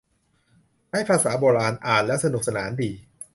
[0.89, 2.91] ใช้ภาษาโบราณ อ่านแล้วสนุกสนานดี